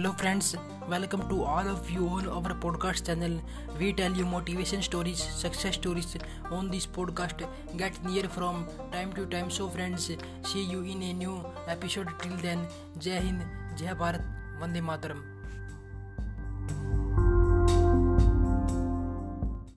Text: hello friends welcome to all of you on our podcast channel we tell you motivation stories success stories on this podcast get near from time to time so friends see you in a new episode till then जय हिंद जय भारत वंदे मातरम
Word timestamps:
hello 0.00 0.12
friends 0.12 0.54
welcome 0.88 1.22
to 1.28 1.40
all 1.44 1.66
of 1.68 1.90
you 1.92 2.06
on 2.08 2.26
our 2.26 2.52
podcast 2.60 3.04
channel 3.04 3.32
we 3.78 3.90
tell 3.92 4.14
you 4.18 4.26
motivation 4.26 4.80
stories 4.80 5.20
success 5.32 5.74
stories 5.74 6.16
on 6.52 6.70
this 6.70 6.86
podcast 6.96 7.42
get 7.74 7.98
near 8.06 8.26
from 8.36 8.64
time 8.92 9.12
to 9.12 9.24
time 9.34 9.48
so 9.56 9.68
friends 9.68 10.06
see 10.52 10.62
you 10.72 10.82
in 10.84 11.02
a 11.02 11.12
new 11.18 11.36
episode 11.72 12.18
till 12.22 12.40
then 12.42 12.66
जय 12.98 13.18
हिंद 13.18 13.76
जय 13.78 13.94
भारत 13.94 14.58
वंदे 14.62 14.80
मातरम 14.88 15.22